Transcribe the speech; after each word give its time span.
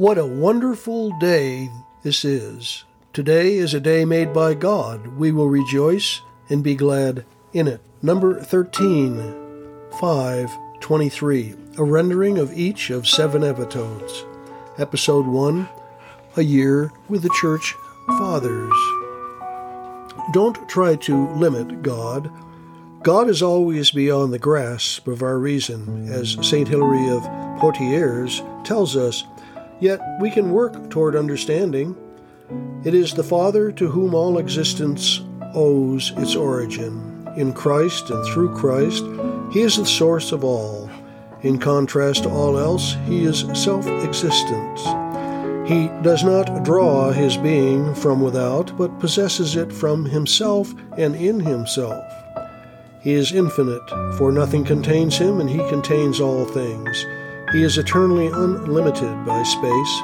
What 0.00 0.16
a 0.16 0.24
wonderful 0.24 1.10
day 1.18 1.68
this 2.04 2.24
is. 2.24 2.84
Today 3.12 3.56
is 3.56 3.74
a 3.74 3.80
day 3.80 4.06
made 4.06 4.32
by 4.32 4.54
God. 4.54 5.18
We 5.18 5.30
will 5.30 5.50
rejoice 5.50 6.22
and 6.48 6.64
be 6.64 6.74
glad 6.74 7.26
in 7.52 7.68
it. 7.68 7.82
Number 8.00 8.40
13, 8.40 9.34
5, 10.00 10.58
23. 10.80 11.54
A 11.76 11.84
rendering 11.84 12.38
of 12.38 12.50
each 12.54 12.88
of 12.88 13.06
seven 13.06 13.44
epitodes. 13.44 14.24
Episode 14.78 15.26
1 15.26 15.68
A 16.38 16.42
Year 16.44 16.90
with 17.10 17.22
the 17.22 17.36
Church 17.38 17.74
Fathers. 18.06 18.72
Don't 20.32 20.66
try 20.66 20.96
to 20.96 21.28
limit 21.34 21.82
God. 21.82 22.32
God 23.02 23.28
is 23.28 23.42
always 23.42 23.90
beyond 23.90 24.32
the 24.32 24.38
grasp 24.38 25.06
of 25.08 25.22
our 25.22 25.38
reason, 25.38 26.10
as 26.10 26.38
St. 26.40 26.68
Hilary 26.68 27.10
of 27.10 27.22
Poitiers 27.60 28.42
tells 28.64 28.96
us, 28.96 29.24
yet 29.80 30.00
we 30.20 30.30
can 30.30 30.52
work 30.52 30.90
toward 30.90 31.16
understanding. 31.16 31.96
It 32.84 32.94
is 32.94 33.14
the 33.14 33.24
Father 33.24 33.72
to 33.72 33.88
whom 33.88 34.14
all 34.14 34.38
existence 34.38 35.20
owes 35.54 36.12
its 36.16 36.34
origin. 36.34 37.28
In 37.36 37.52
Christ 37.52 38.10
and 38.10 38.24
through 38.26 38.56
Christ, 38.56 39.04
He 39.52 39.60
is 39.60 39.76
the 39.76 39.86
source 39.86 40.32
of 40.32 40.44
all. 40.44 40.90
In 41.42 41.58
contrast 41.58 42.24
to 42.24 42.30
all 42.30 42.58
else, 42.58 42.96
He 43.06 43.24
is 43.24 43.46
self 43.54 43.86
existent. 43.86 44.78
He 45.68 45.88
does 46.02 46.24
not 46.24 46.64
draw 46.64 47.12
His 47.12 47.36
being 47.36 47.94
from 47.94 48.20
without, 48.20 48.76
but 48.76 48.98
possesses 48.98 49.56
it 49.56 49.72
from 49.72 50.04
Himself 50.04 50.74
and 50.98 51.14
in 51.14 51.40
Himself. 51.40 52.04
He 53.00 53.12
is 53.12 53.32
infinite, 53.32 53.88
for 54.18 54.32
nothing 54.32 54.64
contains 54.64 55.16
Him, 55.16 55.40
and 55.40 55.48
He 55.48 55.58
contains 55.68 56.20
all 56.20 56.44
things. 56.44 57.06
He 57.52 57.64
is 57.64 57.78
eternally 57.78 58.28
unlimited 58.28 59.26
by 59.26 59.42
space, 59.42 60.02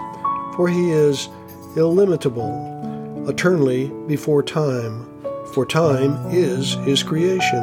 for 0.57 0.69
He 0.69 0.91
is 0.91 1.29
illimitable, 1.77 3.25
eternally 3.29 3.93
before 4.09 4.43
time, 4.43 5.07
for 5.55 5.65
time 5.65 6.19
is 6.31 6.75
His 6.85 7.05
creation. 7.05 7.63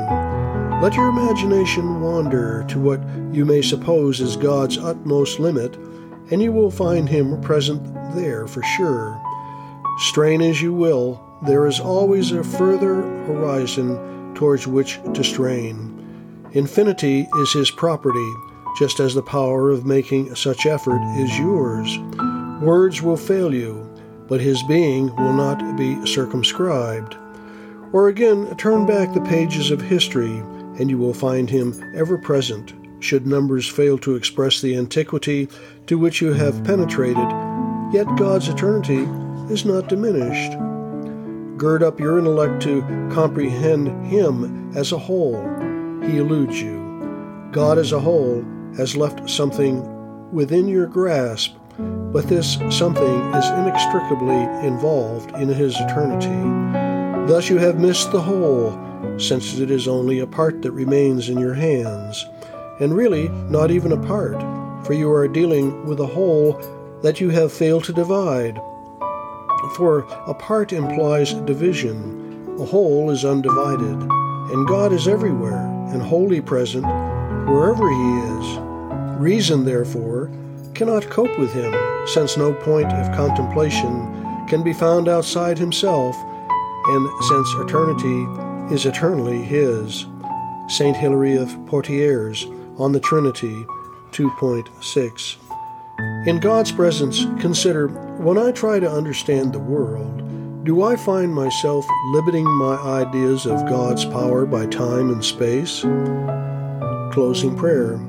Let 0.82 0.94
your 0.94 1.10
imagination 1.10 2.00
wander 2.00 2.64
to 2.70 2.80
what 2.80 3.02
you 3.34 3.44
may 3.44 3.62
suppose 3.62 4.22
is 4.22 4.38
God's 4.38 4.78
utmost 4.78 5.40
limit, 5.40 5.76
and 6.32 6.42
you 6.42 6.54
will 6.54 6.72
find 6.72 7.10
Him 7.10 7.42
present 7.42 7.84
there 8.16 8.48
for 8.48 8.64
sure. 8.64 9.22
Strain 9.98 10.42
as 10.42 10.62
you 10.62 10.72
will, 10.74 11.22
there 11.46 11.68
is 11.68 11.82
always 11.82 12.32
a 12.32 12.42
further 12.42 13.02
horizon 13.26 14.34
towards 14.34 14.66
which 14.66 15.02
to 15.14 15.26
strain. 15.26 16.00
Infinity 16.54 17.28
is 17.40 17.52
His 17.52 17.70
property, 17.70 18.34
just 18.78 19.00
as 19.00 19.14
the 19.14 19.22
power 19.22 19.70
of 19.70 19.86
making 19.86 20.36
such 20.36 20.66
effort 20.66 21.02
is 21.18 21.38
yours. 21.38 21.98
Words 22.62 23.02
will 23.02 23.18
fail 23.18 23.54
you, 23.54 23.90
but 24.28 24.42
His 24.42 24.64
being 24.64 25.16
will 25.16 25.34
not 25.34 25.78
be 25.78 26.06
circumscribed. 26.06 27.16
Or 27.92 28.08
again, 28.08 28.56
turn 28.58 28.86
back 28.86 29.14
the 29.14 29.22
pages 29.22 29.70
of 29.70 29.82
history, 29.82 30.38
and 30.80 30.90
you 30.90 30.98
will 30.98 31.14
find 31.14 31.50
Him 31.50 31.74
ever 31.96 32.18
present, 32.18 32.74
should 33.00 33.28
numbers 33.28 33.68
fail 33.68 33.98
to 34.00 34.16
express 34.16 34.62
the 34.62 34.76
antiquity 34.76 35.50
to 35.88 35.98
which 35.98 36.22
you 36.22 36.34
have 36.34 36.64
penetrated, 36.64 37.28
yet 37.94 38.08
God's 38.18 38.50
eternity 38.50 39.08
is 39.54 39.66
not 39.66 39.90
diminished. 39.90 40.58
Gird 41.58 41.84
up 41.84 42.00
your 42.00 42.18
intellect 42.18 42.64
to 42.64 42.82
comprehend 43.12 44.08
Him 44.08 44.76
as 44.76 44.92
a 44.92 44.98
whole. 44.98 45.44
He 46.02 46.18
eludes 46.18 46.60
you. 46.60 46.82
God 47.52 47.78
as 47.78 47.92
a 47.92 48.00
whole 48.00 48.44
has 48.78 48.98
left 48.98 49.30
something 49.30 50.32
within 50.32 50.68
your 50.68 50.88
grasp, 50.88 51.56
but 51.78 52.28
this 52.28 52.58
something 52.70 53.34
is 53.34 53.50
inextricably 53.50 54.42
involved 54.66 55.32
in 55.36 55.48
His 55.48 55.76
eternity. 55.80 56.28
Thus 57.28 57.50
you 57.50 57.58
have 57.58 57.80
missed 57.80 58.12
the 58.12 58.22
whole, 58.22 58.80
since 59.18 59.60
it 59.60 59.70
is 59.70 59.88
only 59.88 60.20
a 60.20 60.28
part 60.28 60.62
that 60.62 60.72
remains 60.72 61.30
in 61.30 61.38
your 61.38 61.54
hands, 61.54 62.26
and 62.80 62.96
really 62.96 63.30
not 63.50 63.72
even 63.72 63.92
a 63.92 64.08
part, 64.08 64.42
for 64.86 64.94
you 64.94 65.12
are 65.12 65.28
dealing 65.28 65.86
with 65.86 66.00
a 66.00 66.06
whole 66.06 66.54
that 67.04 67.22
you 67.22 67.30
have 67.30 67.54
failed 67.54 67.84
to 67.86 67.94
divide. 67.94 68.60
For 69.76 70.00
a 70.28 70.34
part 70.34 70.74
implies 70.74 71.34
division, 71.34 72.58
a 72.60 72.66
whole 72.66 73.10
is 73.10 73.24
undivided, 73.24 74.10
and 74.52 74.68
God 74.68 74.92
is 74.92 75.08
everywhere 75.08 75.68
and 75.94 76.02
wholly 76.02 76.42
present 76.42 76.86
wherever 77.48 77.90
He 77.90 78.20
is. 78.20 78.58
Reason, 79.20 79.66
therefore, 79.66 80.32
cannot 80.74 81.10
cope 81.10 81.38
with 81.38 81.54
Him, 81.54 81.74
since 82.08 82.38
no 82.38 82.54
point 82.54 82.92
of 82.92 83.16
contemplation 83.16 84.46
can 84.48 84.64
be 84.64 84.74
found 84.74 85.08
outside 85.08 85.58
Himself, 85.58 86.16
and 86.86 87.10
since 87.24 87.54
eternity 87.56 88.74
is 88.74 88.86
eternally 88.86 89.42
His. 89.42 90.06
St. 90.68 90.96
Hilary 90.96 91.36
of 91.36 91.50
Poitiers 91.66 92.46
on 92.78 92.92
the 92.92 93.00
Trinity 93.00 93.66
2.6. 94.12 95.36
In 96.28 96.40
God's 96.40 96.72
presence, 96.72 97.26
consider 97.40 97.88
when 97.88 98.38
I 98.38 98.52
try 98.52 98.80
to 98.80 98.90
understand 98.90 99.54
the 99.54 99.60
world, 99.60 100.22
do 100.64 100.82
I 100.84 100.96
find 100.96 101.34
myself 101.34 101.86
limiting 102.14 102.46
my 102.46 102.76
ideas 102.78 103.46
of 103.46 103.68
God's 103.68 104.06
power 104.06 104.46
by 104.46 104.66
time 104.66 105.12
and 105.12 105.24
space? 105.24 105.84
Closing 107.14 107.56
prayer. 107.56 108.00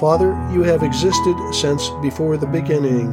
Father, 0.00 0.30
you 0.50 0.62
have 0.62 0.82
existed 0.82 1.36
since 1.52 1.90
before 2.00 2.38
the 2.38 2.46
beginning, 2.46 3.12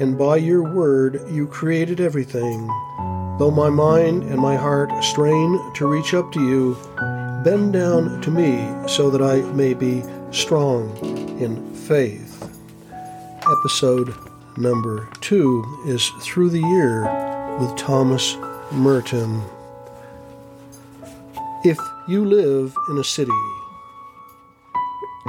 and 0.00 0.16
by 0.16 0.38
your 0.38 0.62
word 0.62 1.20
you 1.30 1.46
created 1.46 2.00
everything. 2.00 2.66
Though 3.38 3.50
my 3.54 3.68
mind 3.68 4.22
and 4.22 4.40
my 4.40 4.56
heart 4.56 4.90
strain 5.04 5.60
to 5.74 5.86
reach 5.86 6.14
up 6.14 6.32
to 6.32 6.40
you, 6.40 6.78
bend 7.44 7.74
down 7.74 8.22
to 8.22 8.30
me 8.30 8.66
so 8.88 9.10
that 9.10 9.20
I 9.20 9.42
may 9.52 9.74
be 9.74 10.02
strong 10.30 10.96
in 11.38 11.74
faith. 11.74 12.42
Episode 13.60 14.14
number 14.56 15.10
two 15.20 15.62
is 15.84 16.08
Through 16.22 16.48
the 16.48 16.62
Year 16.62 17.02
with 17.60 17.76
Thomas 17.76 18.34
Merton. 18.72 19.42
If 21.64 21.78
you 22.08 22.24
live 22.24 22.74
in 22.88 22.96
a 22.96 23.04
city, 23.04 23.30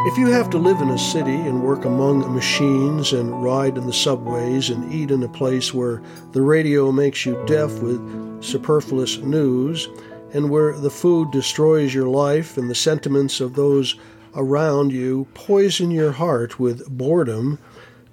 if 0.05 0.17
you 0.17 0.27
have 0.27 0.49
to 0.49 0.57
live 0.57 0.79
in 0.79 0.89
a 0.91 0.97
city 0.97 1.35
and 1.35 1.61
work 1.61 1.83
among 1.83 2.33
machines 2.33 3.11
and 3.11 3.43
ride 3.43 3.77
in 3.77 3.85
the 3.85 3.93
subways 3.93 4.69
and 4.69 4.93
eat 4.93 5.11
in 5.11 5.21
a 5.23 5.27
place 5.27 5.73
where 5.73 6.01
the 6.31 6.41
radio 6.41 6.89
makes 6.89 7.25
you 7.25 7.41
deaf 7.45 7.79
with 7.79 7.99
superfluous 8.41 9.17
news, 9.17 9.89
and 10.33 10.49
where 10.49 10.77
the 10.77 10.89
food 10.89 11.29
destroys 11.31 11.93
your 11.93 12.07
life 12.07 12.57
and 12.57 12.69
the 12.69 12.75
sentiments 12.75 13.41
of 13.41 13.55
those 13.55 13.95
around 14.35 14.93
you 14.93 15.27
poison 15.33 15.91
your 15.91 16.13
heart 16.13 16.59
with 16.59 16.87
boredom, 16.89 17.59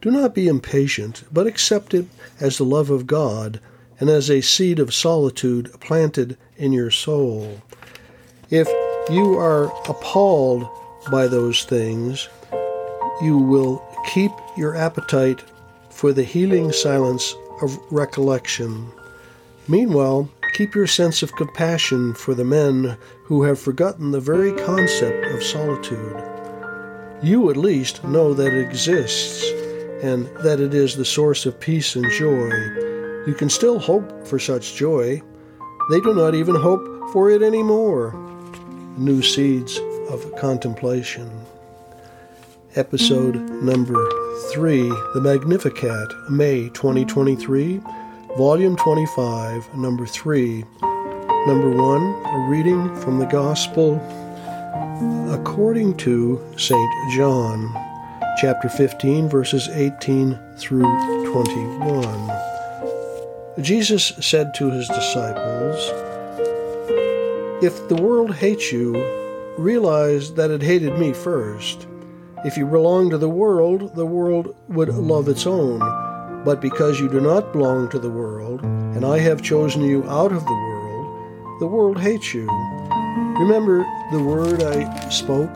do 0.01 0.11
not 0.11 0.35
be 0.35 0.49
impatient, 0.49 1.23
but 1.33 1.47
accept 1.47 1.95
it 1.95 2.07
as 2.41 2.59
the 2.59 2.65
love 2.65 2.91
of 2.91 3.07
God 3.07 3.61
and 4.01 4.11
as 4.11 4.29
a 4.29 4.41
seed 4.41 4.81
of 4.81 4.93
solitude 4.93 5.71
planted 5.81 6.37
in 6.57 6.73
your 6.73 6.91
soul. 6.91 7.63
If 8.51 8.67
you 9.09 9.39
are 9.39 9.67
appalled 9.89 10.69
by 11.11 11.27
those 11.29 11.65
things, 11.65 12.29
you 13.23 13.39
will 13.39 13.83
keep 14.13 14.33
your 14.57 14.75
appetite 14.75 15.43
for 15.91 16.13
the 16.13 16.23
healing 16.23 16.73
silence 16.73 17.35
of 17.63 17.79
recollection. 17.91 18.91
Meanwhile, 19.69 20.29
keep 20.55 20.75
your 20.75 20.87
sense 20.87 21.23
of 21.23 21.35
compassion 21.37 22.15
for 22.15 22.35
the 22.35 22.45
men 22.45 22.97
who 23.25 23.43
have 23.45 23.59
forgotten 23.59 24.11
the 24.11 24.21
very 24.21 24.53
concept 24.53 25.27
of 25.27 25.43
solitude. 25.43 26.23
You 27.23 27.51
at 27.51 27.57
least 27.57 28.05
know 28.05 28.35
that 28.35 28.53
it 28.53 28.61
exists 28.61 29.43
and 30.03 30.27
that 30.45 30.61
it 30.61 30.75
is 30.75 30.97
the 30.97 31.05
source 31.05 31.47
of 31.47 31.59
peace 31.59 31.97
and 31.97 32.11
joy. 32.13 32.51
You 33.27 33.35
can 33.37 33.49
still 33.49 33.79
hope 33.79 34.27
for 34.27 34.39
such 34.39 34.75
joy. 34.75 35.23
They 35.91 36.01
do 36.01 36.15
not 36.15 36.35
even 36.35 36.55
hope 36.55 37.11
for 37.13 37.31
it 37.31 37.43
anymore. 37.43 38.13
New 38.99 39.23
seeds 39.23 39.81
of 40.09 40.35
contemplation. 40.37 41.31
Episode 42.75 43.37
number 43.63 44.09
3 44.53 44.89
The 45.15 45.21
Magnificat, 45.21 46.31
May 46.31 46.69
2023, 46.71 47.81
Volume 48.37 48.77
25, 48.77 49.75
Number 49.77 50.07
3. 50.07 50.65
Number 51.47 51.71
1, 51.71 52.03
a 52.27 52.49
reading 52.51 52.95
from 52.97 53.19
the 53.19 53.27
Gospel 53.27 54.01
according 55.31 55.97
to 55.99 56.43
St. 56.57 57.13
John, 57.13 57.73
chapter 58.39 58.69
15, 58.69 59.29
verses 59.29 59.69
18 59.69 60.39
through 60.57 60.83
21. 61.33 62.31
Jesus 63.63 64.13
said 64.21 64.55
to 64.55 64.71
his 64.71 64.87
disciples, 64.89 65.77
If 67.63 67.89
the 67.89 67.97
world 67.97 68.35
hates 68.35 68.71
you, 68.71 68.95
realize 69.59 70.35
that 70.35 70.51
it 70.51 70.63
hated 70.63 70.99
me 70.99 71.13
first. 71.13 71.87
If 72.45 72.57
you 72.57 72.67
belong 72.67 73.11
to 73.11 73.19
the 73.19 73.29
world, 73.29 73.95
the 73.95 74.07
world 74.07 74.55
would 74.69 74.91
love 74.91 75.29
its 75.29 75.47
own. 75.47 75.81
But 76.45 76.61
because 76.61 77.01
you 77.01 77.09
do 77.09 77.21
not 77.21 77.53
belong 77.53 77.89
to 77.89 77.99
the 77.99 78.11
world, 78.11 78.63
and 78.63 79.05
I 79.05 79.19
have 79.19 79.43
chosen 79.43 79.83
you 79.83 80.05
out 80.05 80.33
of 80.33 80.45
the 80.45 80.53
world, 80.53 81.61
the 81.61 81.67
world 81.67 81.99
hates 81.99 82.35
you. 82.35 82.47
Remember 83.41 83.79
the 84.13 84.23
word 84.23 84.63
I 84.63 85.09
spoke 85.09 85.55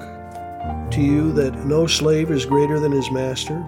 to 0.90 1.00
you 1.00 1.32
that 1.32 1.66
no 1.66 1.86
slave 1.86 2.30
is 2.30 2.46
greater 2.46 2.80
than 2.80 2.92
his 2.92 3.10
master? 3.10 3.64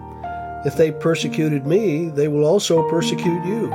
If 0.65 0.77
they 0.77 0.93
persecuted 0.93 1.67
me, 1.67 2.09
they 2.09 2.29
will 2.29 2.45
also 2.45 2.89
persecute 2.89 3.45
you. 3.45 3.71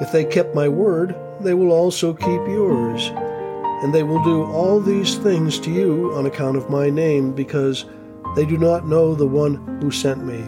If 0.00 0.12
they 0.12 0.24
kept 0.24 0.54
my 0.54 0.68
word, 0.68 1.16
they 1.40 1.54
will 1.54 1.72
also 1.72 2.14
keep 2.14 2.46
yours. 2.46 3.10
And 3.82 3.92
they 3.92 4.04
will 4.04 4.22
do 4.22 4.44
all 4.44 4.80
these 4.80 5.16
things 5.16 5.58
to 5.60 5.70
you 5.70 6.12
on 6.14 6.26
account 6.26 6.56
of 6.56 6.70
my 6.70 6.88
name, 6.88 7.32
because 7.32 7.84
they 8.36 8.46
do 8.46 8.56
not 8.56 8.86
know 8.86 9.14
the 9.14 9.26
one 9.26 9.56
who 9.82 9.90
sent 9.90 10.24
me 10.24 10.42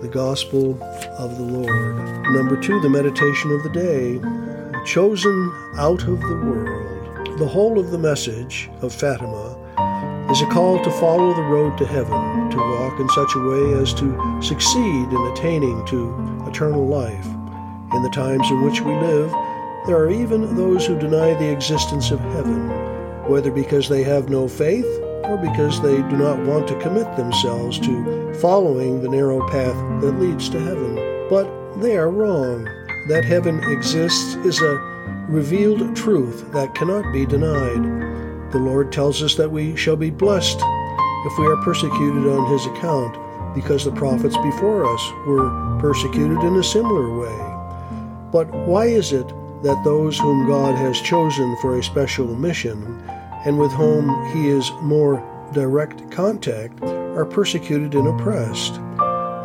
the 0.00 0.08
gospel 0.08 0.82
of 1.18 1.36
the 1.36 1.44
Lord. 1.44 1.96
Number 2.32 2.56
two, 2.60 2.80
the 2.80 2.88
meditation 2.88 3.52
of 3.52 3.62
the 3.62 3.68
day, 3.68 4.18
chosen 4.84 5.52
out 5.76 6.02
of 6.08 6.20
the 6.20 6.36
world. 6.36 7.38
The 7.38 7.46
whole 7.46 7.78
of 7.78 7.90
the 7.90 7.98
message 7.98 8.68
of 8.80 8.92
Fatima 8.92 9.56
is 10.30 10.40
a 10.40 10.46
call 10.46 10.82
to 10.82 10.90
follow 10.92 11.32
the 11.34 11.42
road 11.42 11.78
to 11.78 11.86
heaven, 11.86 12.50
to 12.50 12.56
walk 12.56 12.98
in 12.98 13.08
such 13.10 13.34
a 13.36 13.40
way 13.40 13.74
as 13.80 13.94
to 13.94 14.42
succeed 14.42 15.12
in 15.12 15.30
attaining 15.32 15.84
to 15.86 16.44
eternal 16.48 16.86
life. 16.86 17.26
In 17.94 18.02
the 18.02 18.10
times 18.10 18.50
in 18.50 18.62
which 18.62 18.80
we 18.80 18.92
live, 18.94 19.30
there 19.86 19.96
are 19.96 20.10
even 20.10 20.54
those 20.54 20.86
who 20.86 20.96
deny 20.96 21.34
the 21.34 21.50
existence 21.50 22.12
of 22.12 22.20
heaven, 22.20 22.68
whether 23.28 23.50
because 23.50 23.88
they 23.88 24.04
have 24.04 24.28
no 24.28 24.46
faith 24.46 24.86
or 25.24 25.36
because 25.36 25.82
they 25.82 25.96
do 25.96 26.16
not 26.16 26.38
want 26.46 26.68
to 26.68 26.78
commit 26.78 27.16
themselves 27.16 27.80
to 27.80 28.34
following 28.34 29.02
the 29.02 29.08
narrow 29.08 29.40
path 29.48 29.74
that 30.00 30.20
leads 30.20 30.48
to 30.50 30.60
heaven. 30.60 30.94
But 31.28 31.80
they 31.80 31.96
are 31.96 32.10
wrong. 32.10 32.64
That 33.08 33.24
heaven 33.24 33.60
exists 33.72 34.34
is 34.44 34.60
a 34.60 34.76
revealed 35.28 35.96
truth 35.96 36.52
that 36.52 36.76
cannot 36.76 37.12
be 37.12 37.26
denied. 37.26 38.52
The 38.52 38.58
Lord 38.58 38.92
tells 38.92 39.20
us 39.20 39.34
that 39.34 39.50
we 39.50 39.74
shall 39.74 39.96
be 39.96 40.10
blessed 40.10 40.60
if 40.60 41.38
we 41.38 41.46
are 41.46 41.56
persecuted 41.64 42.26
on 42.26 42.52
His 42.52 42.66
account, 42.66 43.16
because 43.54 43.84
the 43.84 43.92
prophets 43.92 44.36
before 44.36 44.84
us 44.84 45.12
were 45.26 45.78
persecuted 45.80 46.38
in 46.44 46.56
a 46.56 46.62
similar 46.62 47.18
way. 47.18 47.48
But 48.30 48.48
why 48.66 48.86
is 48.86 49.12
it 49.12 49.26
that 49.62 49.82
those 49.84 50.18
whom 50.18 50.46
God 50.46 50.74
has 50.74 51.00
chosen 51.00 51.56
for 51.60 51.78
a 51.78 51.82
special 51.82 52.34
mission 52.34 53.02
and 53.44 53.58
with 53.58 53.72
whom 53.72 54.08
he 54.32 54.48
is 54.48 54.70
more 54.82 55.22
direct 55.52 56.10
contact 56.10 56.82
are 56.82 57.24
persecuted 57.24 57.94
and 57.94 58.08
oppressed. 58.08 58.80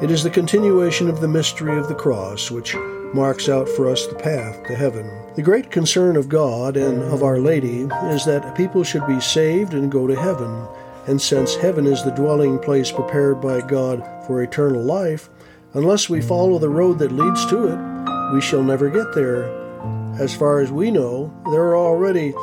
It 0.02 0.12
is 0.12 0.24
the 0.24 0.30
continuation 0.30 1.10
of 1.10 1.22
the 1.22 1.28
mystery 1.28 1.78
of 1.78 1.88
the 1.88 1.96
cross 1.96 2.52
which 2.52 2.76
marks 3.14 3.50
out 3.50 3.68
for 3.70 3.90
us 3.90 4.06
the 4.08 4.16
path 4.16 4.64
to 4.68 4.76
heaven. 4.76 5.10
The 5.36 5.42
great 5.42 5.72
concern 5.72 6.16
of 6.16 6.30
God 6.30 6.78
and 6.78 7.02
of 7.04 7.24
Our 7.24 7.40
Lady 7.40 7.82
is 8.10 8.26
that 8.26 8.56
people 8.56 8.84
should 8.84 9.08
be 9.08 9.22
saved 9.22 9.74
and 9.74 9.92
go 9.92 10.08
to 10.08 10.16
heaven. 10.16 10.68
And 11.08 11.22
since 11.22 11.56
heaven 11.56 11.88
is 11.88 12.04
the 12.04 12.12
dwelling 12.12 12.60
place 12.60 12.92
prepared 12.92 13.42
by 13.42 13.62
God 13.62 14.04
for 14.28 14.44
eternal 14.44 14.84
life, 14.84 15.30
unless 15.74 16.10
we 16.10 16.22
follow 16.22 16.60
the 16.60 16.70
road 16.70 17.00
that 17.00 17.12
leads 17.12 17.46
to 17.48 17.68
it, 17.68 18.34
we 18.34 18.42
shall 18.42 18.64
never 18.64 18.90
get 18.90 19.16
there. 19.16 19.57
As 20.20 20.36
far 20.36 20.60
as 20.62 20.72
we 20.72 20.90
know, 20.90 21.32
there 21.52 21.62
are 21.62 21.78
already 21.78 22.34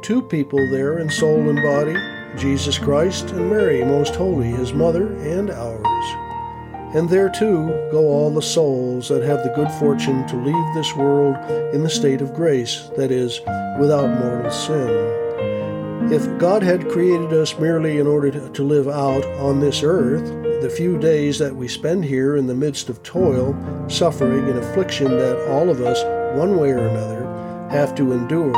two 0.00 0.22
people 0.22 0.58
there 0.70 0.98
in 0.98 1.10
soul 1.10 1.48
and 1.50 1.62
body 1.62 1.94
Jesus 2.38 2.78
Christ 2.78 3.30
and 3.30 3.50
Mary, 3.50 3.84
most 3.84 4.14
holy, 4.14 4.48
his 4.48 4.72
mother 4.72 5.12
and 5.18 5.50
ours. 5.50 6.94
And 6.94 7.08
there 7.08 7.28
too 7.28 7.66
go 7.90 8.06
all 8.06 8.30
the 8.30 8.40
souls 8.40 9.08
that 9.08 9.22
have 9.22 9.42
the 9.42 9.52
good 9.54 9.70
fortune 9.72 10.26
to 10.28 10.36
leave 10.36 10.74
this 10.74 10.94
world 10.94 11.36
in 11.74 11.82
the 11.82 11.90
state 11.90 12.22
of 12.22 12.34
grace, 12.34 12.88
that 12.96 13.10
is, 13.10 13.40
without 13.78 14.18
mortal 14.20 14.50
sin. 14.50 16.12
If 16.12 16.38
God 16.38 16.62
had 16.62 16.88
created 16.88 17.32
us 17.34 17.58
merely 17.58 17.98
in 17.98 18.06
order 18.06 18.48
to 18.48 18.62
live 18.62 18.88
out 18.88 19.24
on 19.40 19.60
this 19.60 19.82
earth, 19.82 20.24
the 20.62 20.70
few 20.70 20.96
days 20.98 21.38
that 21.38 21.54
we 21.54 21.68
spend 21.68 22.04
here 22.04 22.36
in 22.36 22.46
the 22.46 22.54
midst 22.54 22.88
of 22.88 23.02
toil, 23.02 23.54
suffering, 23.88 24.48
and 24.48 24.58
affliction 24.58 25.10
that 25.18 25.50
all 25.50 25.68
of 25.68 25.80
us, 25.82 26.02
one 26.38 26.56
way 26.56 26.70
or 26.70 26.86
another, 26.86 27.17
have 27.70 27.94
to 27.96 28.12
endure, 28.12 28.52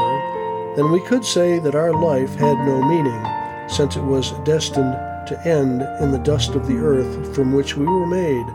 then 0.76 0.90
we 0.92 1.04
could 1.06 1.24
say 1.24 1.58
that 1.58 1.74
our 1.74 1.92
life 1.92 2.34
had 2.34 2.56
no 2.66 2.82
meaning, 2.82 3.68
since 3.68 3.96
it 3.96 4.04
was 4.04 4.30
destined 4.44 4.94
to 5.26 5.40
end 5.44 5.82
in 6.00 6.10
the 6.10 6.22
dust 6.24 6.54
of 6.54 6.66
the 6.66 6.78
earth 6.78 7.34
from 7.34 7.52
which 7.52 7.76
we 7.76 7.86
were 7.86 8.06
made. 8.06 8.46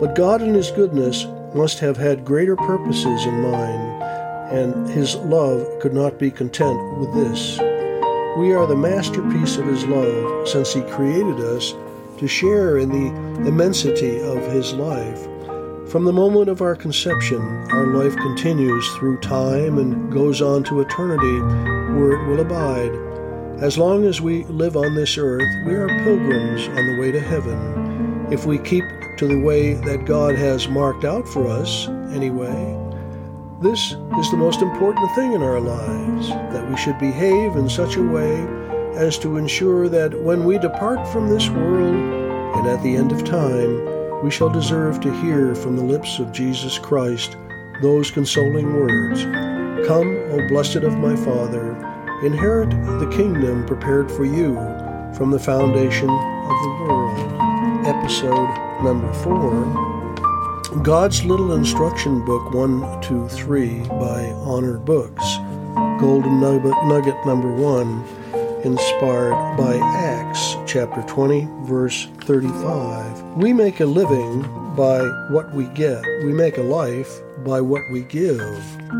But 0.00 0.14
God, 0.14 0.42
in 0.42 0.54
His 0.54 0.70
goodness, 0.70 1.26
must 1.54 1.78
have 1.80 1.96
had 1.96 2.24
greater 2.24 2.56
purposes 2.56 3.24
in 3.24 3.42
mind, 3.42 4.02
and 4.52 4.88
His 4.88 5.16
love 5.16 5.66
could 5.80 5.92
not 5.92 6.18
be 6.18 6.30
content 6.30 6.98
with 6.98 7.12
this. 7.12 7.58
We 8.38 8.52
are 8.52 8.66
the 8.66 8.76
masterpiece 8.76 9.56
of 9.56 9.66
His 9.66 9.84
love, 9.86 10.48
since 10.48 10.72
He 10.72 10.82
created 10.82 11.40
us 11.40 11.74
to 12.18 12.28
share 12.28 12.78
in 12.78 12.88
the 12.90 13.48
immensity 13.48 14.20
of 14.20 14.38
His 14.52 14.72
life. 14.74 15.26
From 15.90 16.04
the 16.04 16.12
moment 16.12 16.48
of 16.48 16.62
our 16.62 16.76
conception, 16.76 17.40
our 17.72 17.88
life 17.88 18.14
continues 18.14 18.88
through 18.94 19.18
time 19.18 19.76
and 19.76 20.12
goes 20.12 20.40
on 20.40 20.62
to 20.64 20.82
eternity, 20.82 21.40
where 21.98 22.12
it 22.12 22.28
will 22.28 22.38
abide. 22.38 22.92
As 23.60 23.76
long 23.76 24.04
as 24.04 24.20
we 24.20 24.44
live 24.44 24.76
on 24.76 24.94
this 24.94 25.18
earth, 25.18 25.48
we 25.66 25.74
are 25.74 25.88
pilgrims 25.88 26.68
on 26.68 26.86
the 26.86 27.00
way 27.00 27.10
to 27.10 27.18
heaven. 27.18 28.28
If 28.30 28.46
we 28.46 28.58
keep 28.58 28.84
to 29.16 29.26
the 29.26 29.40
way 29.40 29.74
that 29.74 30.04
God 30.04 30.36
has 30.36 30.68
marked 30.68 31.04
out 31.04 31.26
for 31.26 31.48
us, 31.48 31.88
anyway, 32.14 32.78
this 33.60 33.80
is 33.80 34.30
the 34.30 34.36
most 34.36 34.62
important 34.62 35.12
thing 35.16 35.32
in 35.32 35.42
our 35.42 35.58
lives 35.58 36.28
that 36.28 36.70
we 36.70 36.76
should 36.76 37.00
behave 37.00 37.56
in 37.56 37.68
such 37.68 37.96
a 37.96 38.02
way 38.02 38.46
as 38.94 39.18
to 39.18 39.38
ensure 39.38 39.88
that 39.88 40.22
when 40.22 40.44
we 40.44 40.56
depart 40.56 41.08
from 41.08 41.28
this 41.28 41.48
world 41.48 41.96
and 42.54 42.68
at 42.68 42.80
the 42.84 42.94
end 42.94 43.10
of 43.10 43.24
time, 43.24 43.89
we 44.22 44.30
shall 44.30 44.50
deserve 44.50 45.00
to 45.00 45.12
hear 45.22 45.54
from 45.54 45.76
the 45.76 45.82
lips 45.82 46.18
of 46.18 46.32
Jesus 46.32 46.78
Christ 46.78 47.36
those 47.82 48.10
consoling 48.10 48.74
words 48.74 49.24
Come, 49.86 50.14
O 50.30 50.48
blessed 50.48 50.76
of 50.76 50.98
my 50.98 51.16
Father, 51.16 51.72
inherit 52.22 52.70
the 52.70 53.10
kingdom 53.16 53.64
prepared 53.64 54.10
for 54.10 54.26
you 54.26 54.54
from 55.16 55.30
the 55.30 55.38
foundation 55.38 56.10
of 56.10 56.62
the 56.62 56.76
world. 56.80 57.86
Episode 57.86 58.82
number 58.82 59.10
four 59.14 59.64
God's 60.82 61.24
Little 61.24 61.54
Instruction 61.54 62.24
Book 62.24 62.52
1, 62.52 63.00
2, 63.00 63.28
3 63.28 63.80
by 63.88 64.26
Honor 64.44 64.78
Books. 64.78 65.36
Golden 65.98 66.40
Nugget, 66.40 66.76
nugget 66.84 67.26
number 67.26 67.52
1 67.52 68.04
inspired 68.64 69.56
by 69.56 69.76
Acts 69.76 70.59
chapter 70.70 71.02
20, 71.02 71.48
verse 71.62 72.06
35. 72.20 73.22
We 73.36 73.52
make 73.52 73.80
a 73.80 73.86
living 73.86 74.42
by 74.76 75.00
what 75.28 75.52
we 75.52 75.64
get, 75.74 76.00
we 76.22 76.32
make 76.32 76.58
a 76.58 76.62
life 76.62 77.10
by 77.44 77.60
what 77.60 77.82
we 77.90 78.02
give. 78.02 78.40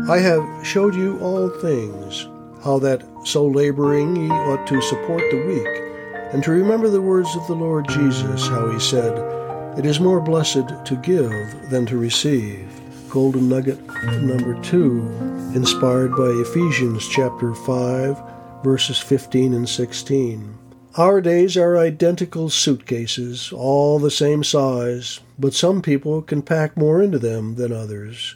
I 0.09 0.17
have 0.17 0.67
showed 0.67 0.93
you 0.95 1.17
all 1.19 1.47
things, 1.47 2.27
how 2.61 2.77
that 2.79 3.03
so 3.23 3.47
laboring 3.47 4.17
ye 4.17 4.29
ought 4.29 4.67
to 4.67 4.81
support 4.81 5.23
the 5.31 5.45
weak, 5.45 6.33
and 6.33 6.43
to 6.43 6.51
remember 6.51 6.89
the 6.89 7.01
words 7.01 7.33
of 7.37 7.47
the 7.47 7.55
Lord 7.55 7.87
Jesus, 7.87 8.49
how 8.49 8.69
he 8.69 8.79
said, 8.81 9.13
It 9.79 9.85
is 9.85 10.01
more 10.01 10.19
blessed 10.19 10.67
to 10.83 10.99
give 11.01 11.31
than 11.69 11.85
to 11.85 11.97
receive. 11.97 12.67
Golden 13.09 13.47
Nugget 13.47 13.79
number 14.21 14.61
two, 14.61 15.07
inspired 15.55 16.17
by 16.17 16.31
Ephesians 16.31 17.07
chapter 17.07 17.55
5, 17.55 18.21
verses 18.61 18.99
15 18.99 19.53
and 19.53 19.69
16. 19.69 20.57
Our 20.97 21.21
days 21.21 21.55
are 21.55 21.77
identical 21.77 22.49
suitcases, 22.49 23.53
all 23.53 23.97
the 23.97 24.11
same 24.11 24.43
size, 24.43 25.21
but 25.39 25.53
some 25.53 25.81
people 25.81 26.21
can 26.21 26.41
pack 26.41 26.75
more 26.75 27.01
into 27.01 27.17
them 27.17 27.55
than 27.55 27.71
others. 27.71 28.35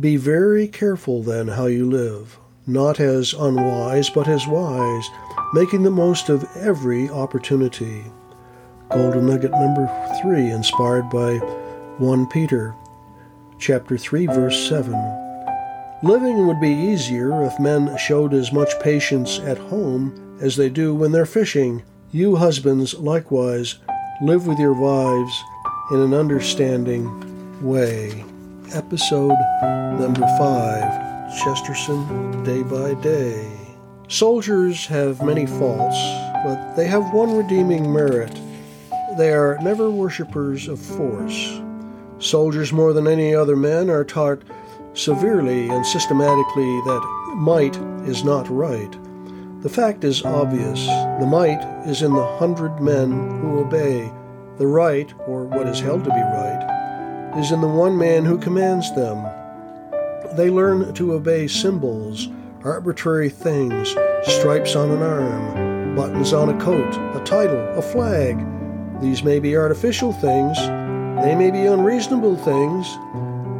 Be 0.00 0.16
very 0.16 0.66
careful 0.66 1.22
then 1.22 1.48
how 1.48 1.66
you 1.66 1.84
live, 1.84 2.38
not 2.66 3.00
as 3.00 3.34
unwise, 3.34 4.08
but 4.08 4.28
as 4.28 4.46
wise, 4.46 5.10
making 5.52 5.82
the 5.82 5.90
most 5.90 6.30
of 6.30 6.48
every 6.56 7.10
opportunity. 7.10 8.02
Golden 8.90 9.26
Nugget 9.26 9.50
number 9.50 9.90
3, 10.22 10.50
inspired 10.50 11.10
by 11.10 11.36
1 11.98 12.26
Peter 12.28 12.74
chapter 13.58 13.98
3 13.98 14.24
verse 14.24 14.68
7. 14.70 14.92
Living 16.02 16.46
would 16.46 16.60
be 16.62 16.70
easier 16.70 17.42
if 17.42 17.60
men 17.60 17.94
showed 17.98 18.32
as 18.32 18.52
much 18.52 18.80
patience 18.80 19.38
at 19.40 19.58
home 19.58 20.27
as 20.40 20.56
they 20.56 20.68
do 20.68 20.94
when 20.94 21.12
they're 21.12 21.26
fishing. 21.26 21.82
You 22.12 22.36
husbands, 22.36 22.94
likewise, 22.94 23.76
live 24.22 24.46
with 24.46 24.58
your 24.58 24.74
wives 24.74 25.44
in 25.90 26.00
an 26.00 26.14
understanding 26.14 27.06
way. 27.62 28.24
Episode 28.74 29.36
number 29.98 30.26
five 30.38 31.36
Chesterton 31.42 32.42
Day 32.44 32.62
by 32.62 32.94
Day. 33.02 33.50
Soldiers 34.08 34.86
have 34.86 35.22
many 35.22 35.46
faults, 35.46 35.98
but 36.44 36.74
they 36.74 36.86
have 36.86 37.12
one 37.12 37.36
redeeming 37.36 37.92
merit 37.92 38.34
they 39.18 39.32
are 39.32 39.58
never 39.60 39.90
worshippers 39.90 40.68
of 40.68 40.78
force. 40.78 41.60
Soldiers, 42.20 42.72
more 42.72 42.92
than 42.92 43.08
any 43.08 43.34
other 43.34 43.56
men, 43.56 43.90
are 43.90 44.04
taught 44.04 44.40
severely 44.94 45.68
and 45.68 45.84
systematically 45.84 46.80
that 46.82 47.34
might 47.34 47.76
is 48.08 48.22
not 48.22 48.48
right. 48.48 48.96
The 49.60 49.68
fact 49.68 50.04
is 50.04 50.24
obvious. 50.24 50.86
The 50.86 51.26
might 51.26 51.60
is 51.84 52.02
in 52.02 52.12
the 52.14 52.36
hundred 52.36 52.80
men 52.80 53.10
who 53.40 53.58
obey. 53.58 54.08
The 54.56 54.68
right, 54.68 55.12
or 55.26 55.46
what 55.46 55.66
is 55.66 55.80
held 55.80 56.04
to 56.04 56.10
be 56.10 56.16
right, 56.16 57.34
is 57.36 57.50
in 57.50 57.60
the 57.60 57.66
one 57.66 57.98
man 57.98 58.24
who 58.24 58.38
commands 58.38 58.94
them. 58.94 59.24
They 60.36 60.48
learn 60.48 60.94
to 60.94 61.12
obey 61.14 61.48
symbols, 61.48 62.28
arbitrary 62.62 63.30
things, 63.30 63.96
stripes 64.22 64.76
on 64.76 64.92
an 64.92 65.02
arm, 65.02 65.96
buttons 65.96 66.32
on 66.32 66.50
a 66.50 66.60
coat, 66.60 66.94
a 67.20 67.24
title, 67.24 67.66
a 67.76 67.82
flag. 67.82 68.38
These 69.00 69.24
may 69.24 69.40
be 69.40 69.56
artificial 69.56 70.12
things, 70.12 70.56
they 71.24 71.34
may 71.34 71.50
be 71.50 71.66
unreasonable 71.66 72.36
things, 72.36 72.86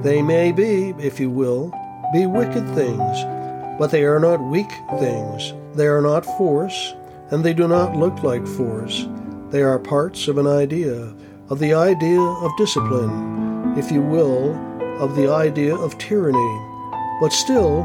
they 0.05 0.23
may 0.23 0.53
be, 0.53 0.91
if 1.05 1.19
you 1.19 1.29
will, 1.29 1.73
be 2.13 2.25
wicked 2.27 2.73
things, 2.77 3.38
but 3.79 3.91
they 3.91 4.05
are 4.05 4.19
not 4.19 4.41
weak 4.41 4.71
things. 4.99 5.55
They 5.75 5.87
are 5.87 6.03
not 6.03 6.27
force, 6.37 6.95
and 7.31 7.45
they 7.45 7.55
do 7.55 7.69
not 7.69 7.97
look 7.97 8.23
like 8.23 8.47
force. 8.47 9.07
They 9.51 9.63
are 9.63 9.79
parts 9.79 10.29
of 10.29 10.39
an 10.39 10.47
idea, 10.47 11.15
of 11.49 11.59
the 11.59 11.75
idea 11.75 12.21
of 12.21 12.57
discipline, 12.57 13.75
if 13.79 13.91
you 13.91 14.03
will, 14.03 14.55
of 15.01 15.15
the 15.15 15.33
idea 15.33 15.75
of 15.75 15.97
tyranny, 15.99 16.67
but 17.21 17.33
still 17.33 17.83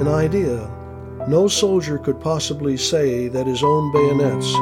an 0.00 0.08
idea. 0.08 0.68
No 1.28 1.46
soldier 1.46 1.98
could 1.98 2.20
possibly 2.20 2.76
say 2.76 3.28
that 3.28 3.46
his 3.46 3.62
own 3.62 3.92
bayonets 3.92 4.52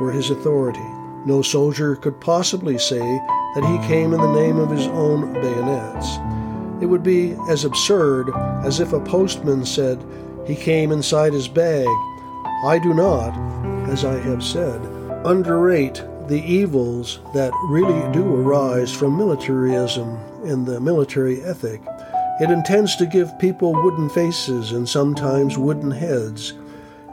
were 0.00 0.12
his 0.12 0.30
authority. 0.30 0.88
No 1.26 1.42
soldier 1.42 1.96
could 1.96 2.20
possibly 2.20 2.78
say 2.78 3.00
that 3.54 3.64
he 3.64 3.88
came 3.88 4.14
in 4.14 4.20
the 4.20 4.32
name 4.32 4.58
of 4.58 4.70
his 4.70 4.86
own 4.86 5.32
bayonets. 5.34 6.18
It 6.80 6.86
would 6.86 7.02
be 7.02 7.36
as 7.48 7.64
absurd 7.64 8.30
as 8.64 8.80
if 8.80 8.92
a 8.92 9.00
postman 9.00 9.64
said 9.64 10.04
he 10.46 10.56
came 10.56 10.92
inside 10.92 11.32
his 11.32 11.48
bag. 11.48 11.86
I 12.64 12.78
do 12.82 12.94
not, 12.94 13.36
as 13.88 14.04
I 14.04 14.18
have 14.18 14.42
said, 14.42 14.80
underrate 15.24 16.02
the 16.28 16.42
evils 16.42 17.20
that 17.34 17.52
really 17.68 18.12
do 18.12 18.36
arise 18.36 18.92
from 18.92 19.18
militarism 19.18 20.18
and 20.44 20.64
the 20.64 20.80
military 20.80 21.42
ethic. 21.42 21.82
It 22.40 22.50
intends 22.50 22.96
to 22.96 23.06
give 23.06 23.38
people 23.38 23.74
wooden 23.74 24.08
faces 24.08 24.72
and 24.72 24.88
sometimes 24.88 25.58
wooden 25.58 25.90
heads. 25.90 26.54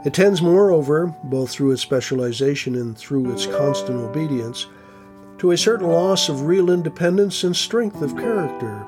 It 0.06 0.14
tends, 0.14 0.40
moreover, 0.40 1.14
both 1.24 1.50
through 1.50 1.72
its 1.72 1.82
specialization 1.82 2.76
and 2.76 2.96
through 2.96 3.30
its 3.32 3.44
constant 3.44 3.98
obedience, 3.98 4.66
to 5.38 5.50
a 5.50 5.58
certain 5.58 5.88
loss 5.88 6.28
of 6.28 6.42
real 6.42 6.70
independence 6.70 7.44
and 7.44 7.54
strength 7.54 8.00
of 8.00 8.16
character. 8.16 8.86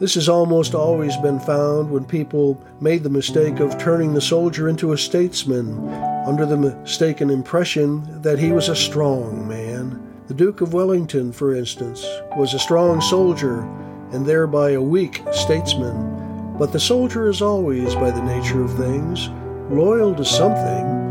This 0.00 0.14
has 0.14 0.28
almost 0.28 0.74
always 0.74 1.16
been 1.18 1.38
found 1.38 1.90
when 1.90 2.04
people 2.04 2.60
made 2.80 3.02
the 3.02 3.10
mistake 3.10 3.60
of 3.60 3.78
turning 3.78 4.12
the 4.12 4.20
soldier 4.20 4.68
into 4.68 4.92
a 4.92 4.98
statesman 4.98 5.88
under 6.26 6.44
the 6.44 6.56
mistaken 6.56 7.30
impression 7.30 8.20
that 8.22 8.38
he 8.38 8.50
was 8.50 8.68
a 8.68 8.76
strong 8.76 9.46
man. 9.46 10.00
The 10.26 10.34
Duke 10.34 10.60
of 10.60 10.74
Wellington, 10.74 11.32
for 11.32 11.54
instance, 11.54 12.04
was 12.36 12.54
a 12.54 12.58
strong 12.58 13.00
soldier 13.00 13.60
and 14.12 14.26
thereby 14.26 14.70
a 14.70 14.82
weak 14.82 15.22
statesman. 15.32 16.56
But 16.58 16.72
the 16.72 16.80
soldier 16.80 17.28
is 17.28 17.40
always, 17.40 17.94
by 17.94 18.10
the 18.10 18.22
nature 18.22 18.62
of 18.62 18.76
things, 18.76 19.28
loyal 19.70 20.14
to 20.16 20.24
something 20.24 21.04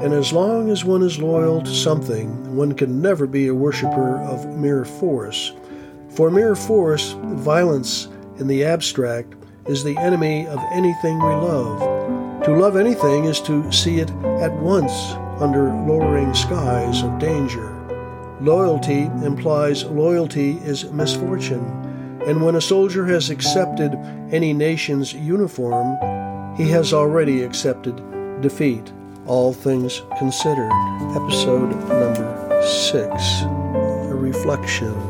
and 0.00 0.14
as 0.14 0.32
long 0.32 0.70
as 0.70 0.82
one 0.82 1.02
is 1.02 1.18
loyal 1.18 1.60
to 1.60 1.74
something, 1.74 2.56
one 2.56 2.72
can 2.72 3.02
never 3.02 3.26
be 3.26 3.48
a 3.48 3.54
worshiper 3.54 4.16
of 4.22 4.46
mere 4.56 4.86
force. 4.86 5.52
For 6.08 6.30
mere 6.30 6.56
force, 6.56 7.12
violence 7.22 8.08
in 8.40 8.46
the 8.46 8.64
abstract, 8.64 9.34
is 9.66 9.84
the 9.84 9.96
enemy 9.98 10.46
of 10.46 10.58
anything 10.72 11.18
we 11.18 11.34
love. 11.34 11.78
To 12.44 12.56
love 12.56 12.76
anything 12.76 13.26
is 13.26 13.40
to 13.42 13.70
see 13.70 14.00
it 14.00 14.10
at 14.40 14.52
once 14.54 14.92
under 15.40 15.72
lowering 15.86 16.34
skies 16.34 17.02
of 17.02 17.18
danger. 17.18 17.76
Loyalty 18.40 19.02
implies 19.22 19.84
loyalty 19.84 20.52
is 20.64 20.90
misfortune, 20.90 21.64
and 22.26 22.42
when 22.42 22.54
a 22.56 22.60
soldier 22.60 23.04
has 23.06 23.28
accepted 23.28 23.94
any 24.32 24.52
nation's 24.52 25.12
uniform, 25.12 25.98
he 26.56 26.68
has 26.70 26.92
already 26.92 27.42
accepted 27.42 27.94
defeat. 28.40 28.92
All 29.26 29.52
Things 29.52 30.02
Considered, 30.18 30.72
episode 31.14 31.70
number 31.88 32.62
six, 32.66 33.42
a 33.42 34.14
reflection. 34.14 35.09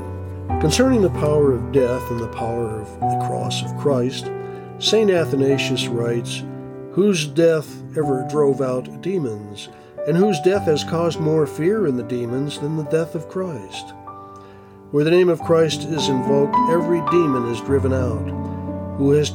Concerning 0.60 1.00
the 1.00 1.08
power 1.08 1.52
of 1.52 1.72
death 1.72 2.10
and 2.10 2.20
the 2.20 2.28
power 2.28 2.82
of 2.82 3.00
the 3.00 3.26
cross 3.26 3.64
of 3.64 3.74
Christ, 3.78 4.30
St. 4.78 5.10
Athanasius 5.10 5.86
writes, 5.86 6.42
Whose 6.92 7.26
death 7.26 7.82
ever 7.96 8.26
drove 8.28 8.60
out 8.60 9.00
demons, 9.00 9.70
and 10.06 10.18
whose 10.18 10.38
death 10.40 10.66
has 10.66 10.84
caused 10.84 11.18
more 11.18 11.46
fear 11.46 11.86
in 11.86 11.96
the 11.96 12.02
demons 12.02 12.58
than 12.58 12.76
the 12.76 12.84
death 12.84 13.14
of 13.14 13.26
Christ? 13.30 13.94
Where 14.90 15.02
the 15.02 15.10
name 15.10 15.30
of 15.30 15.40
Christ 15.40 15.84
is 15.84 16.10
invoked, 16.10 16.54
every 16.68 17.00
demon 17.10 17.46
is 17.50 17.62
driven 17.62 17.94
out. 17.94 18.28
Who 18.98 19.12
has 19.12 19.30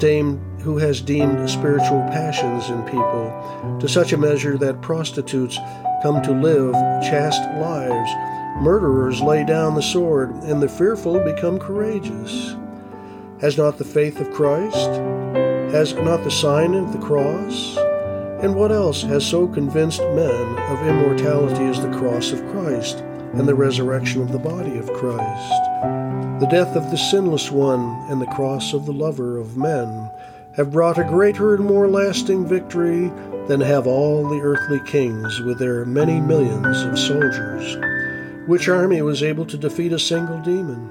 who 0.61 0.77
has 0.77 1.01
deemed 1.01 1.49
spiritual 1.49 2.01
passions 2.11 2.69
in 2.69 2.83
people 2.83 3.77
to 3.79 3.87
such 3.87 4.13
a 4.13 4.17
measure 4.17 4.59
that 4.59 4.83
prostitutes 4.83 5.57
come 6.03 6.21
to 6.21 6.33
live 6.33 6.75
chaste 7.01 7.41
lives, 7.57 8.11
murderers 8.55 9.21
lay 9.21 9.43
down 9.43 9.75
the 9.75 9.81
sword, 9.81 10.31
and 10.43 10.61
the 10.61 10.69
fearful 10.69 11.19
become 11.19 11.59
courageous. 11.59 12.55
Has 13.41 13.57
not 13.57 13.77
the 13.77 13.83
faith 13.85 14.19
of 14.19 14.31
Christ? 14.31 14.89
Has 15.73 15.93
not 15.93 16.23
the 16.23 16.31
sign 16.31 16.73
of 16.73 16.93
the 16.93 17.05
cross? 17.05 17.77
And 18.41 18.55
what 18.55 18.71
else 18.71 19.01
has 19.03 19.25
so 19.25 19.47
convinced 19.47 19.99
men 19.99 20.59
of 20.69 20.87
immortality 20.87 21.65
as 21.65 21.81
the 21.81 21.97
cross 21.97 22.31
of 22.31 22.45
Christ 22.51 22.99
and 23.33 23.47
the 23.47 23.55
resurrection 23.55 24.21
of 24.21 24.31
the 24.31 24.39
body 24.39 24.77
of 24.77 24.91
Christ? 24.93 25.51
The 26.39 26.47
death 26.49 26.75
of 26.75 26.91
the 26.91 26.97
sinless 26.97 27.51
one 27.51 27.81
and 28.09 28.21
the 28.21 28.27
cross 28.27 28.73
of 28.73 28.85
the 28.85 28.93
lover 28.93 29.37
of 29.37 29.57
men 29.57 30.09
have 30.55 30.71
brought 30.71 30.97
a 30.97 31.03
greater 31.03 31.55
and 31.55 31.65
more 31.65 31.89
lasting 31.89 32.45
victory 32.45 33.11
than 33.47 33.61
have 33.61 33.87
all 33.87 34.27
the 34.29 34.41
earthly 34.41 34.79
kings 34.85 35.39
with 35.41 35.59
their 35.59 35.85
many 35.85 36.21
millions 36.21 36.81
of 36.83 36.97
soldiers. 36.97 37.94
Which 38.47 38.69
army 38.69 39.01
was 39.01 39.23
able 39.23 39.45
to 39.47 39.57
defeat 39.57 39.91
a 39.91 39.97
single 39.97 40.39
demon? 40.39 40.87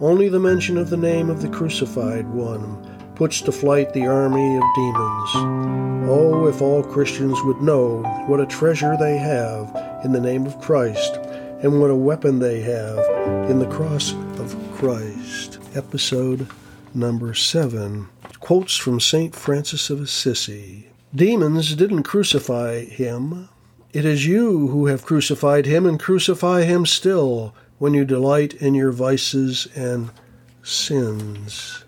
Only 0.00 0.28
the 0.28 0.40
mention 0.40 0.76
of 0.76 0.90
the 0.90 0.96
name 0.96 1.30
of 1.30 1.40
the 1.40 1.48
crucified 1.48 2.26
one 2.28 2.76
puts 3.14 3.40
to 3.42 3.52
flight 3.52 3.92
the 3.92 4.08
army 4.08 4.56
of 4.56 4.64
demons. 4.74 5.30
Oh, 6.10 6.48
if 6.48 6.60
all 6.60 6.82
Christians 6.82 7.38
would 7.44 7.62
know 7.62 8.02
what 8.26 8.40
a 8.40 8.46
treasure 8.46 8.96
they 8.98 9.16
have 9.16 9.70
in 10.04 10.10
the 10.10 10.20
name 10.20 10.44
of 10.44 10.60
Christ, 10.60 11.14
and 11.62 11.80
what 11.80 11.90
a 11.90 11.94
weapon 11.94 12.40
they 12.40 12.60
have 12.62 12.98
in 13.48 13.60
the 13.60 13.68
cross 13.70 14.12
of 14.40 14.56
Christ. 14.74 15.60
Episode 15.76 16.48
number 16.92 17.32
seven 17.32 18.08
quotes 18.40 18.76
from 18.76 18.98
St. 18.98 19.36
Francis 19.36 19.88
of 19.88 20.00
Assisi. 20.00 20.88
Demons 21.14 21.76
didn't 21.76 22.02
crucify 22.02 22.80
him. 22.86 23.48
It 23.92 24.06
is 24.06 24.26
you 24.26 24.68
who 24.68 24.86
have 24.86 25.04
crucified 25.04 25.66
him 25.66 25.84
and 25.84 26.00
crucify 26.00 26.62
him 26.62 26.86
still 26.86 27.54
when 27.78 27.92
you 27.92 28.06
delight 28.06 28.54
in 28.54 28.74
your 28.74 28.90
vices 28.90 29.68
and 29.76 30.10
sins. 30.62 31.84